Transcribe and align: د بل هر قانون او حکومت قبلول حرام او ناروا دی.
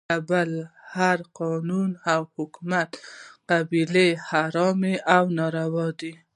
د 0.09 0.13
بل 0.29 0.51
هر 0.95 1.17
قانون 1.39 1.89
او 2.13 2.21
حکومت 2.35 2.89
قبلول 3.49 3.97
حرام 4.29 4.81
او 5.15 5.23
ناروا 5.37 5.87
دی. 5.99 6.13